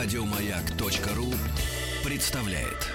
[0.00, 1.34] Радиомаяк.ру
[2.04, 2.86] представляет.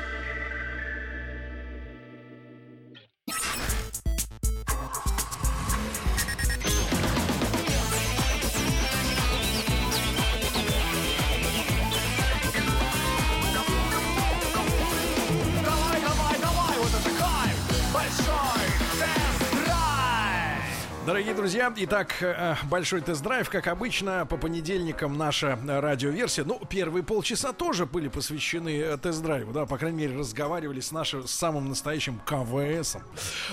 [15.62, 17.94] Давай, давай, давай, вот это кайф!
[17.94, 18.66] Большой
[18.98, 19.33] тест-драйв!
[21.06, 26.46] Дорогие друзья, итак, э, большой тест-драйв, как обычно, по понедельникам наша э, радиоверсия.
[26.46, 31.28] Ну, первые полчаса тоже были посвящены э, тест-драйву, да, по крайней мере, разговаривали с нашим
[31.28, 33.02] с самым настоящим КВСом.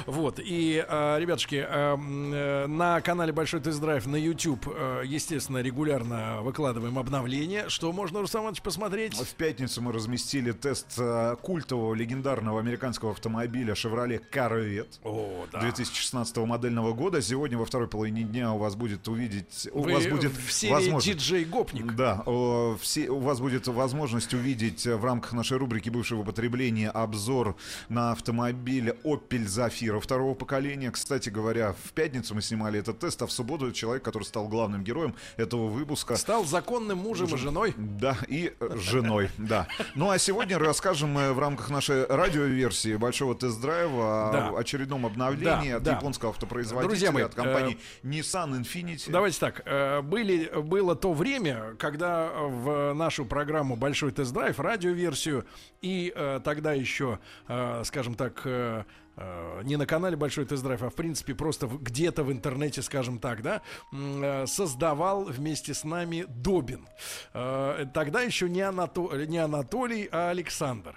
[0.06, 6.42] Вот, и, э, ребятушки, э, э, на канале Большой тест-драйв на YouTube, э, естественно, регулярно
[6.42, 7.68] выкладываем обновления.
[7.68, 9.16] Что можно, Руслан Иванович, посмотреть?
[9.16, 15.62] В пятницу мы разместили тест э, культового легендарного американского автомобиля Chevrolet Corvette О, да.
[15.62, 17.20] 2016 модельного года.
[17.20, 20.72] Сегодня во второй половине дня у вас будет увидеть, у Вы вас будет в серии
[20.72, 21.06] возможность.
[21.18, 21.94] диджей Гопник.
[21.94, 26.90] Да, о, все, у вас будет возможность увидеть э, в рамках нашей рубрики бывшего употребления
[26.90, 27.56] обзор
[27.88, 30.90] на автомобиль Opel Zafira второго поколения.
[30.90, 34.84] Кстати говоря, в пятницу мы снимали этот тест, а в субботу человек, который стал главным
[34.84, 37.74] героем этого выпуска, Стал законным мужем и женой.
[37.76, 39.66] да, и э, женой, да.
[39.94, 44.48] Ну а сегодня расскажем мы в рамках нашей радиоверсии большого тест-драйва Да.
[44.50, 45.92] о очередном обновлении Да, от да.
[45.96, 49.10] японского автопроизводителя, Друзья мои, от компании Nissan Infiniti.
[49.10, 55.46] Давайте так, э, были, было то время, когда в нашу программу «Большой тест-драйв», радиоверсию,
[55.80, 58.84] и э, тогда еще, э, скажем так, э,
[59.20, 63.42] э, не на канале «Большой тест-драйв», а в принципе просто где-то в интернете, скажем так,
[63.42, 66.88] да, э, создавал вместе с нами Добин.
[67.34, 70.96] Э, Тогда еще не, Анато- не Анатолий, а Александр.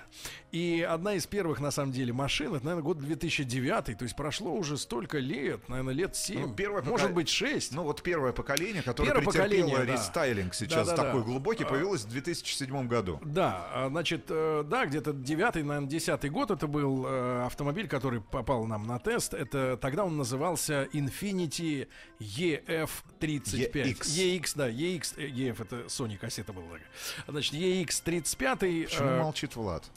[0.51, 4.53] И одна из первых, на самом деле, машин, это, наверное, год 2009, то есть прошло
[4.53, 7.73] уже столько лет, наверное, лет 7, Ну, первое может пока- быть 6.
[7.73, 9.93] Ну вот первое поколение, которое Первое претерпело поколение, да.
[9.93, 11.07] рестайлинг сейчас Да-да-да.
[11.09, 13.19] такой глубокий, появилось в 2007 году.
[13.25, 17.07] Да, а, значит, да, где-то девятый, наверное, десятый год это был
[17.45, 19.33] автомобиль, который попал нам на тест.
[19.33, 21.87] Это тогда он назывался Infiniti
[22.19, 23.71] EF35.
[23.71, 24.01] EX.
[24.01, 26.89] EX, да, EX, э, EF это Sony кассета была такая.
[27.27, 28.83] Значит, EX35.
[28.83, 29.89] Почему э, молчит Влад?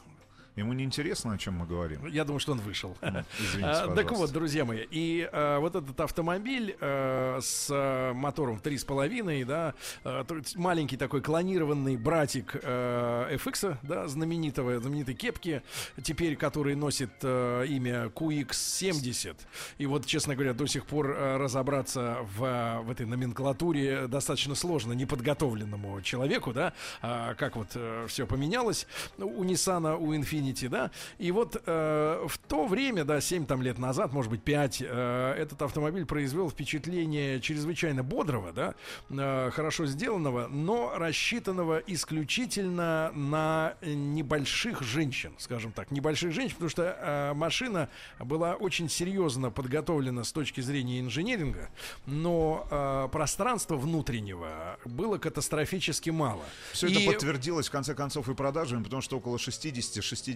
[0.57, 2.07] Ему не интересно, о чем мы говорим.
[2.07, 2.97] Я думаю, что он вышел.
[3.39, 8.57] извините, А, Так вот, друзья мои, и а, вот этот автомобиль а, с а, мотором
[8.65, 10.25] 3,5, да, а,
[10.55, 15.63] маленький такой клонированный братик а, FX, да, знаменитого, знаменитой кепки,
[16.03, 19.37] теперь который носит а, имя QX70.
[19.77, 24.55] И вот, честно говоря, до сих пор а, разобраться в, а, в этой номенклатуре достаточно
[24.55, 27.77] сложно неподготовленному человеку, да, а, как вот
[28.09, 28.87] все поменялось
[29.19, 30.91] у Nissan, у Infiniti, да.
[31.19, 35.35] И вот э, в то время, да, 7 там лет назад, может быть 5, э,
[35.39, 38.75] этот автомобиль произвел впечатление чрезвычайно бодрого, да,
[39.11, 46.83] э, хорошо сделанного, но рассчитанного исключительно на небольших женщин, скажем так, небольших женщин, потому что
[46.99, 51.71] э, машина была очень серьезно подготовлена с точки зрения инженеринга,
[52.07, 56.45] но э, пространства внутреннего было катастрофически мало.
[56.73, 60.36] Все И- это подтвердилось в конце концов и продажами, потому что около 60-65%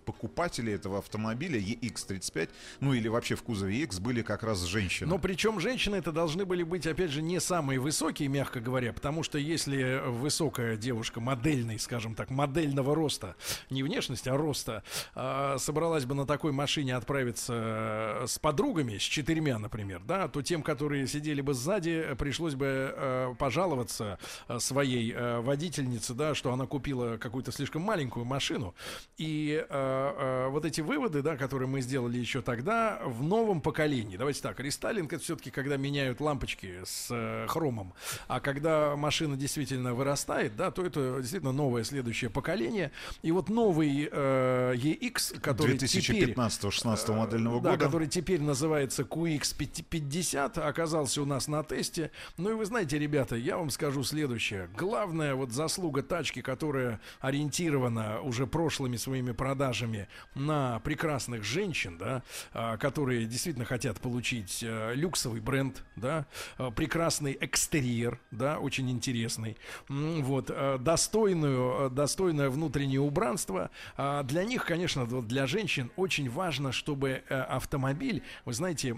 [0.00, 5.08] покупателей этого автомобиля EX35, ну или вообще в кузове EX, были как раз женщины.
[5.08, 9.22] Но причем женщины это должны были быть, опять же, не самые высокие, мягко говоря, потому
[9.22, 13.36] что если высокая девушка модельной, скажем так, модельного роста,
[13.70, 14.82] не внешности, а роста,
[15.14, 20.62] а, собралась бы на такой машине отправиться с подругами, с четырьмя, например, да, то тем,
[20.62, 24.18] которые сидели бы сзади, пришлось бы э, пожаловаться
[24.58, 28.74] своей э, водительнице, да, что она купила какую-то слишком маленькую машину.
[29.18, 34.16] И э, э, вот эти выводы, да, которые мы сделали еще тогда, в новом поколении.
[34.16, 37.94] Давайте так, рестайлинг это все-таки когда меняют лампочки с э, хромом,
[38.26, 42.90] а когда машина действительно вырастает, да, то это действительно новое следующее поколение.
[43.22, 47.84] И вот новый э, EX, который теперь 2015-16 модельного да, года.
[47.84, 52.10] который теперь называется QX50, оказался у нас на тесте.
[52.36, 54.68] Ну и вы знаете, ребята, я вам скажу следующее.
[54.76, 58.46] Главная вот заслуга тачки, которая ориентирована уже
[58.82, 65.84] прошлыми своими продажами на прекрасных женщин, да, а, которые действительно хотят получить э, люксовый бренд,
[65.94, 66.26] да,
[66.58, 69.56] э, прекрасный экстерьер, да, очень интересный,
[69.88, 73.70] вот, э, достойную, достойное внутреннее убранство.
[73.96, 78.96] А Для них, конечно, для женщин очень важно, чтобы автомобиль, вы знаете,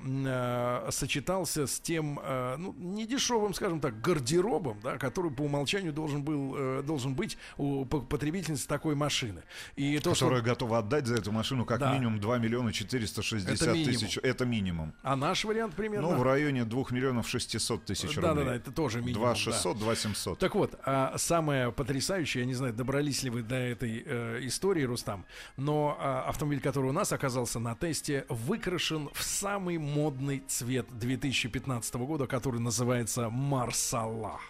[0.90, 2.20] сочетался с тем,
[2.58, 8.66] ну, недешевым, скажем так, гардеробом, да, который по умолчанию должен был, должен быть у потребительницы
[8.69, 9.42] такой машины.
[9.76, 10.50] И то, Которая что...
[10.50, 11.93] готова отдать за эту машину как Да.
[11.94, 13.93] минимум 2 миллиона 460 Это минимум.
[13.94, 14.19] тысяч.
[14.22, 14.94] Это минимум.
[15.02, 16.11] А наш вариант примерно...
[16.11, 18.22] Ну, в районе 2 миллионов 600 тысяч рублей.
[18.22, 19.14] Да-да-да, это тоже минимум.
[19.22, 19.34] 2 да.
[19.34, 20.38] 600, 2 700.
[20.38, 24.82] Так вот, а самое потрясающее, я не знаю, добрались ли вы до этой э, истории,
[24.84, 25.25] Рустам,
[25.56, 31.94] но а, автомобиль, который у нас оказался на тесте, выкрашен в самый модный цвет 2015
[31.96, 34.40] года, который называется Марсала.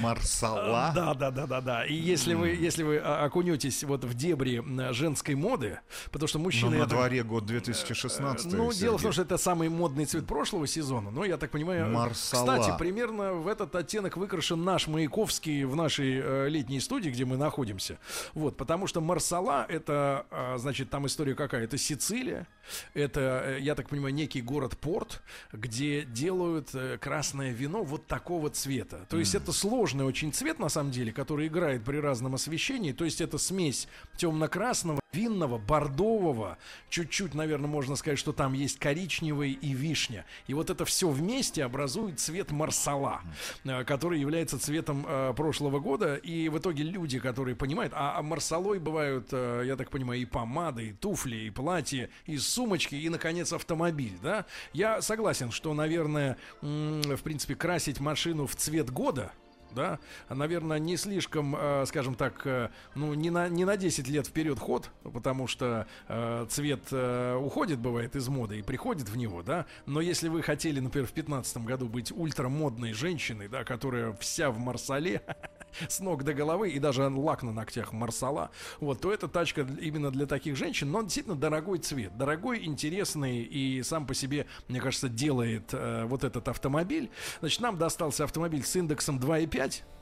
[0.00, 0.92] Марсала.
[0.94, 1.84] Да, да, да, да, да.
[1.86, 5.80] И если вы, если вы а, окунетесь вот в дебри женской моды,
[6.12, 8.52] потому что Но мужчины Ну, на это- дворе год 2016.
[8.52, 8.80] ну, Сергей.
[8.80, 11.10] дело в том, что это самый модный цвет прошлого сезона.
[11.10, 12.58] Но я так понимаю, Марсала.
[12.58, 17.36] кстати, примерно в этот оттенок выкрашен наш Маяковский в нашей э, летней студии, где мы
[17.36, 17.98] находимся.
[18.34, 21.64] Вот, потому что Марсала это, а, значит, там история какая?
[21.64, 22.46] Это Сицилия,
[22.94, 25.22] это, э, я так понимаю, некий город-порт,
[25.52, 29.06] где делают э, красное вино вот такого цвета.
[29.08, 32.92] То есть это сложный очень цвет на самом деле, который играет при разном освещении.
[32.92, 36.58] То есть это смесь темно-красного, винного, бордового,
[36.88, 40.24] чуть-чуть, наверное, можно сказать, что там есть коричневый и вишня.
[40.46, 43.22] И вот это все вместе образует цвет марсала,
[43.64, 46.14] э, который является цветом э, прошлого года.
[46.16, 50.26] И в итоге люди, которые понимают, а, а марсалой бывают, э, я так понимаю, и
[50.26, 54.46] помады, и туфли, и платья, и сумочки, и, наконец, автомобиль, да?
[54.72, 59.32] Я согласен, что, наверное, в принципе, красить машину в цвет года,
[59.74, 59.98] да,
[60.28, 64.58] наверное, не слишком, э, скажем так, э, ну, не на, не на 10 лет вперед
[64.58, 70.00] ход, потому что э, цвет уходит, бывает, из моды и приходит в него, да, но
[70.00, 75.22] если вы хотели, например, в 15 году быть ультрамодной женщиной, да, которая вся в марсале,
[75.88, 80.10] с ног до головы, и даже лак на ногтях марсала, вот, то эта тачка именно
[80.10, 85.08] для таких женщин, но действительно дорогой цвет, дорогой, интересный, и сам по себе, мне кажется,
[85.08, 87.10] делает э, вот этот автомобиль.
[87.40, 89.95] Значит, нам достался автомобиль с индексом 2,5 а,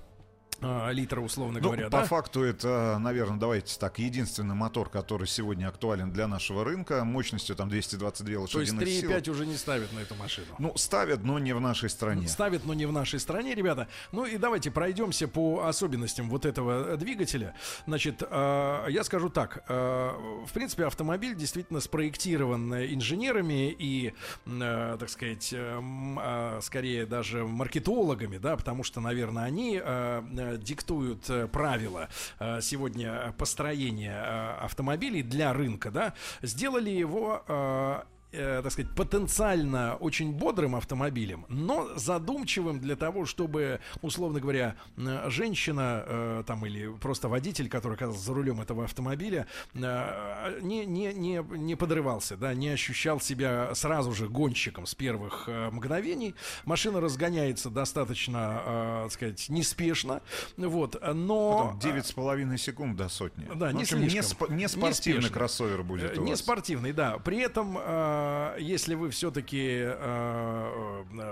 [0.61, 2.05] литра, условно Ну, говоря, по да?
[2.05, 7.69] факту это, наверное, давайте так, единственный мотор, который сегодня актуален для нашего рынка, мощностью там
[7.69, 9.11] 222 То есть лошадиных сил.
[9.11, 10.47] 3,5 уже не ставят на эту машину.
[10.59, 12.29] Ну, ставят, но не в нашей стране.
[12.29, 13.89] Ставят, но не в нашей стране, ребята.
[14.13, 17.55] Ну и давайте пройдемся по особенностям вот этого э, двигателя.
[17.87, 19.65] Значит, э, я скажу так.
[19.69, 20.11] э,
[20.47, 24.15] в принципе, автомобиль действительно спроектирован инженерами и,
[24.47, 30.23] э, так сказать, э, скорее даже маркетологами, да, потому что, наверное, они э,
[30.57, 32.09] диктуют э, правила
[32.39, 36.15] э, сегодня построения э, автомобилей для рынка, да.
[36.43, 43.81] Сделали его э, э, так сказать, потенциально очень бодрым автомобилем, но задумчивым для того, чтобы,
[44.03, 49.47] условно говоря, э, женщина э, там или просто водитель, который оказался за рулем этого автомобиля,
[49.75, 55.45] э, не, не, не, не подрывался, да, не ощущал себя сразу же гонщиком с первых
[55.49, 56.35] э, мгновений.
[56.65, 60.21] Машина разгоняется достаточно, э, так сказать, неспешно,
[60.57, 61.75] вот, но...
[61.81, 63.47] Потом 9,5 секунд до сотни.
[63.55, 64.49] Да, В не общем, слишком.
[64.49, 65.35] спо- не спортивный Неспешно.
[65.35, 66.41] кроссовер будет Э, у Не вас.
[66.41, 67.19] спортивный, да.
[67.19, 68.24] При этом, э,
[68.59, 69.85] если вы все-таки,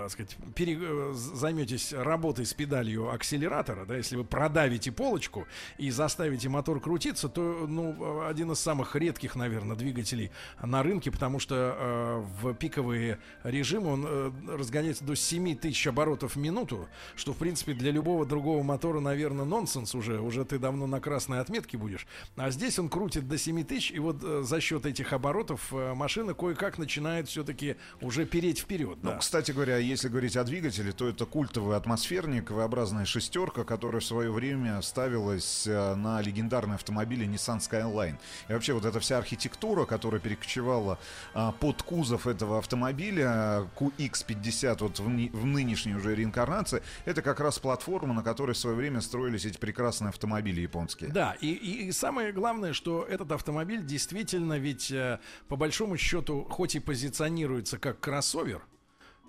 [0.09, 5.45] сказать, пере- э, займетесь работой с педалью акселератора, да, если вы продавите полочку
[5.77, 10.31] и заставите мотор крутиться, то, ну, один из самых редких, наверное, двигателей
[10.61, 16.35] на рынке, потому что э, в пиковые режимы он э, разгоняется до 7 тысяч оборотов
[16.35, 20.19] в минуту, что, в принципе, для любого другого мотора, наверное, нонсенс уже.
[20.19, 22.07] Уже ты давно на красной отметке будешь.
[22.35, 25.93] А здесь он крутит до 7 тысяч, и вот э, за счет этих оборотов э,
[25.93, 28.97] машина кое-как начинает все-таки уже переть вперед.
[29.01, 29.17] Ну, да.
[29.17, 34.31] кстати говоря, если говорить о двигателе, то это культовый атмосферник, V-образная шестерка, которая в свое
[34.31, 38.17] время ставилась э, на легендарные автомобили Nissan Skyline.
[38.49, 40.99] И вообще вот эта вся архитектура, которая перекочевала
[41.33, 45.07] а, под кузов этого автомобиля, QX50 вот в,
[45.45, 50.09] нынешней уже реинкарнации, это как раз платформа, на которой в свое время строились эти прекрасные
[50.09, 51.11] автомобили японские.
[51.11, 56.45] Да, и, и- и самое главное, что этот автомобиль действительно ведь э, по большому счету,
[56.49, 58.65] хоть и позиционируется как кроссовер,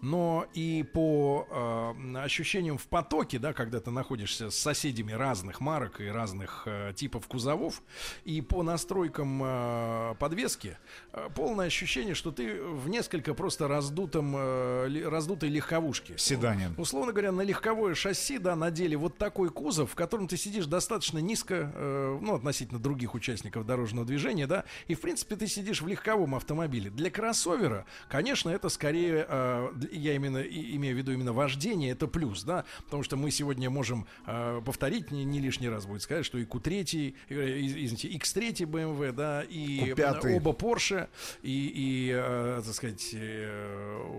[0.02, 6.00] но и по э, ощущениям в потоке, да, когда ты находишься с соседями разных марок
[6.00, 7.82] и разных э, типов кузовов,
[8.24, 10.76] и по настройкам э, подвески,
[11.12, 16.18] э, полное ощущение, что ты в несколько просто раздутом, э, раздутой легковушке.
[16.18, 16.70] Седане.
[16.76, 21.18] Условно говоря, на легковое шасси, да, надели вот такой кузов, в котором ты сидишь достаточно
[21.18, 25.86] низко, э, ну, относительно других участников дорожного движения, да, и, в принципе, ты сидишь в
[25.86, 26.90] легковом автомобиле.
[26.90, 32.06] Для кроссовера, конечно, это скорее, э, я именно и- имею в виду именно вождение, это
[32.06, 36.24] плюс, да, потому что мы сегодня можем э, повторить, не, не лишний раз будет сказать,
[36.26, 40.36] что и Q3, э, из- извините, X3 BMW, да, и Q5.
[40.36, 41.08] оба Porsche,
[41.42, 44.13] и, и э, так сказать, э,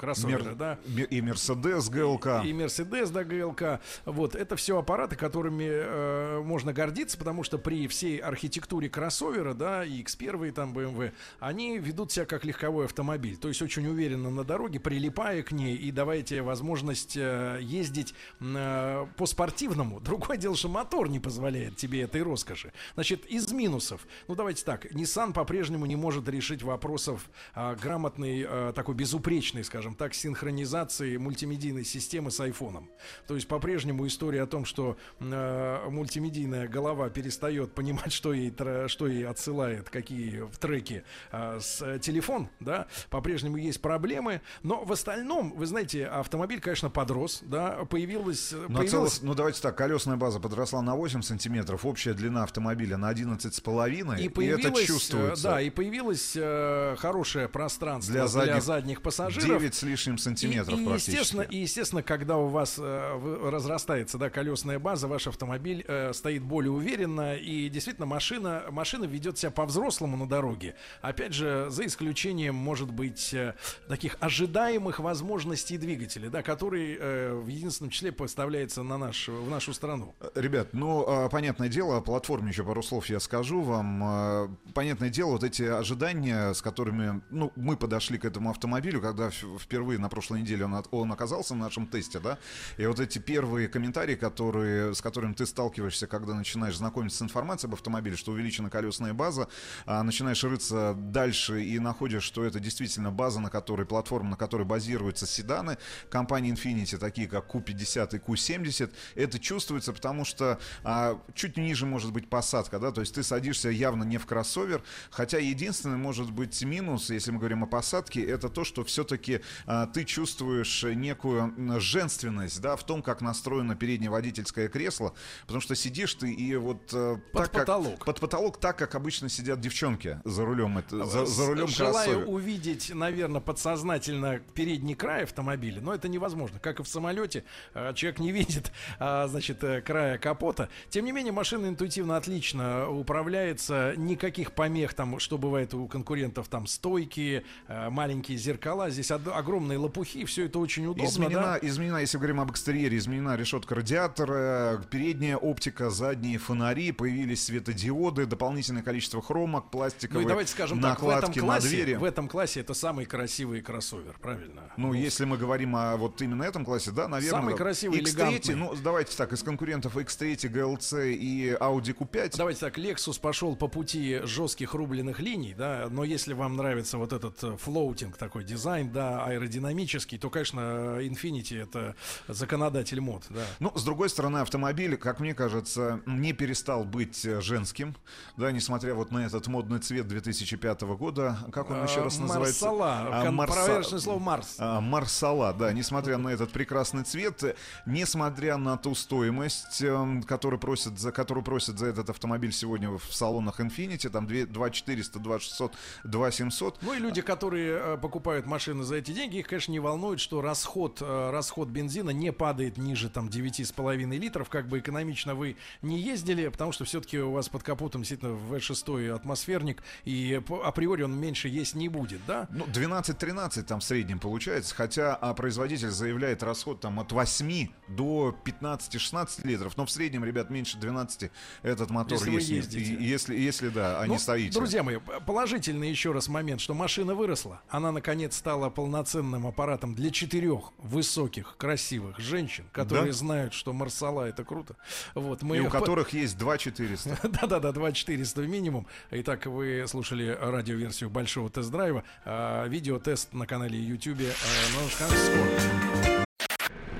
[0.00, 0.78] кроссоверы, Мер- да.
[1.10, 2.44] И Мерседес ГЛК.
[2.44, 3.80] И Мерседес, да, ГЛК.
[4.06, 9.84] Вот, это все аппараты, которыми э, можно гордиться, потому что при всей архитектуре кроссовера, да,
[9.84, 13.36] и X1, там, BMW, они ведут себя как легковой автомобиль.
[13.36, 18.14] То есть очень уверенно на дороге, прилипая к ней и давая тебе возможность э, ездить
[18.40, 20.00] э, по-спортивному.
[20.04, 22.72] Другое дело, что мотор не позволяет тебе этой роскоши.
[22.94, 24.06] Значит, из минусов.
[24.28, 24.86] Ну, давайте так.
[24.86, 31.84] Nissan по-прежнему не может решить вопросов а, грамотной, а, такой безупречной, скажем так, синхронизации мультимедийной
[31.84, 32.90] системы с айфоном.
[33.26, 38.52] То есть по-прежнему история о том, что э, мультимедийная голова перестает понимать, что ей,
[38.88, 44.40] что ей отсылает, какие в треки а, с э, телефон, да, по-прежнему есть проблемы.
[44.62, 48.52] Но в остальном, вы знаете, автомобиль, конечно, подрос, да, появилась...
[48.52, 52.96] На появилась- целос- ну давайте так, колесная база подросла на 8 сантиметров, общая длина автомобиля
[52.96, 55.42] на 11 с половиной, И и, появилось, это э, чувствуется.
[55.44, 59.60] да, и появилось э, хорошее пространство для Для задних, задних- пассажиров.
[59.60, 64.30] 9 с лишним сантиметров и, и, естественно, и естественно, когда у вас э, разрастается да,
[64.30, 70.16] колесная база, ваш автомобиль э, стоит более уверенно, и действительно машина, машина ведет себя по-взрослому
[70.16, 70.74] на дороге.
[71.00, 73.54] Опять же, за исключением, может быть, э,
[73.88, 79.72] таких ожидаемых возможностей двигателя, да, который э, в единственном числе поставляется на наш, в нашу
[79.72, 80.14] страну.
[80.34, 84.02] Ребят, ну, а, понятное дело, о платформе еще пару слов я скажу вам.
[84.04, 89.28] А, Понятное дело, вот эти ожидания, с которыми ну, мы подошли к этому автомобилю, когда
[89.28, 92.38] ф- впервые на прошлой неделе он, он оказался на нашем тесте, да,
[92.76, 97.68] и вот эти первые комментарии, которые, с которыми ты сталкиваешься, когда начинаешь знакомиться с информацией
[97.68, 99.46] об автомобиле, что увеличена колесная база,
[99.86, 104.64] а начинаешь рыться дальше и находишь, что это действительно база, на которой, платформа, на которой
[104.64, 111.56] базируются седаны компании Infiniti, такие как Q50 и Q70, это чувствуется, потому что а, чуть
[111.56, 115.96] ниже может быть посадка, да, то есть ты садишься явно не в кроссовер, хотя единственный
[115.96, 121.80] может быть минус, если мы говорим о посадке, это то, что все-таки ты чувствуешь некую
[121.80, 125.12] женственность, да, в том, как настроено переднее водительское кресло,
[125.42, 128.04] потому что сидишь ты и вот э, Под так, как- потолок.
[128.04, 132.26] под потолок, так как обычно сидят девчонки за рулем, это, за, за рулем Желаю кроссовера.
[132.26, 136.58] увидеть, наверное, подсознательно передний край автомобиля, но это невозможно.
[136.58, 140.68] Как и в самолете, э, человек не видит, а, значит, э, края капота.
[140.88, 143.94] Тем не менее, машина интуитивно отлично управляется.
[143.96, 148.90] Никаких помех там, что бывает у конкурентов, там стойки, э, маленькие зеркала.
[148.90, 151.08] Здесь од- огромные лопухи, все это очень удобно.
[151.08, 151.66] Изменена, да?
[151.66, 158.82] изменена, если говорим об экстерьере, изменена решетка радиатора, передняя оптика, задние фонари, появились светодиоды, дополнительное
[158.82, 161.94] количество хромок, Ну пластиковые и давайте скажем так, в этом накладки на классе, двери.
[161.94, 164.62] в этом классе это самый красивый кроссовер, правильно?
[164.76, 167.40] Ну, если мы говорим о вот именно этом классе, да, наверное.
[167.40, 167.58] Самый да.
[167.58, 168.54] красивый, X3, элегантный.
[168.54, 172.34] ну, давайте так, из конкурентов X3, GLC и Audi Q5.
[172.36, 177.12] Давайте так, Lexus пошел по пути жестких рубленых линий, да, но если вам нравится вот
[177.12, 181.94] этот э, floating, такой дизайн, да, аэродинамический, то, конечно, Infiniti это
[182.28, 183.42] законодатель мод, да.
[183.58, 187.96] Ну, с другой стороны, автомобиль, как мне кажется, не перестал быть э, женским,
[188.36, 191.38] да, несмотря вот на этот модный цвет 2005 года.
[191.52, 192.66] Как он еще А, раз называется?
[192.66, 194.56] Марсала, А, Марса- проверочное слово Марс.
[194.58, 197.54] А, Марсала, да, несмотря на этот прекрасный цвет, э,
[197.86, 203.02] несмотря на ту стоимость, эм, которую просят за, которую просят за этот автомобиль сегодня в
[203.10, 205.72] салонах Infiniti, там 2 2400, 2600,
[206.04, 210.20] 2700, Ну и люди, которые э, покупают машины за эти деньги, их, конечно, не волнует,
[210.20, 215.56] что расход, э, расход бензина не падает ниже там 9,5 литров, как бы экономично вы
[215.82, 221.18] не ездили, потому что все-таки у вас под капотом действительно V6 атмосферник, и априори он
[221.18, 222.48] меньше есть не будет, да?
[222.50, 228.36] Ну, 12-13 там в среднем получается, хотя а производитель заявляет расход там от 8 до
[228.44, 231.30] 15-16 литров, но в среднем, ребят, меньше 12
[231.62, 232.48] этот мотор Если есть.
[232.48, 232.96] ездите.
[233.00, 234.58] Если, если да, а Ну, не стоите.
[234.58, 237.60] Друзья мои, положительный еще раз момент, что машина выросла.
[237.68, 238.70] Она, наконец, стала
[239.10, 243.12] полноценным аппаратом для четырех высоких, красивых женщин, которые Да.
[243.12, 244.76] знают, что Марсала это круто.
[245.14, 247.18] Вот, мы и у по- которых есть 2400.
[247.28, 248.86] Да-да-да, 2400 минимум.
[249.10, 252.04] Итак, вы слушали радиоверсию большого тест-драйва.
[252.24, 254.20] А, видеотест на канале YouTube.
[254.20, 256.24] А, скоро.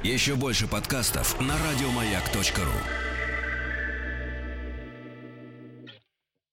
[0.03, 3.10] Еще больше подкастов на радиомаяк.ру.